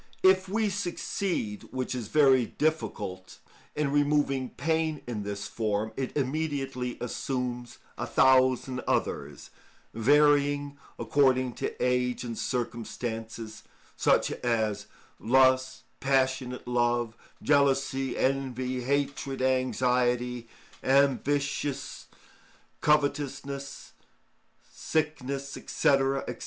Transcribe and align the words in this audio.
If 0.23 0.49
we 0.49 0.67
succeed, 0.69 1.61
which 1.69 1.93
is 1.93 2.07
very 2.07 2.47
difficult, 2.47 3.37
in 3.75 3.91
removing 3.91 4.49
pain 4.49 5.03
in 5.05 5.21
this 5.21 5.45
form, 5.45 5.93
it 5.95 6.17
immediately 6.17 6.97
assumes 6.99 7.77
a 7.99 8.07
thousand 8.07 8.79
others, 8.87 9.51
varying 9.93 10.75
according 10.97 11.53
to 11.61 11.75
age 11.79 12.23
and 12.23 12.35
circumstances, 12.35 13.61
such 13.95 14.31
as 14.43 14.87
lust, 15.19 15.83
passionate 15.99 16.67
love, 16.67 17.15
jealousy, 17.43 18.17
envy, 18.17 18.81
hatred, 18.81 19.39
anxiety, 19.39 20.47
ambition, 20.83 21.75
covetousness, 22.81 23.91
sickness, 24.67 25.51
&c., 25.51 25.61
&c. 25.67 25.97